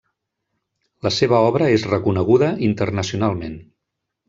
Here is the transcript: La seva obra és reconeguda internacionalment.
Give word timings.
La 1.07 1.11
seva 1.17 1.41
obra 1.51 1.67
és 1.75 1.85
reconeguda 1.93 2.51
internacionalment. 2.71 3.63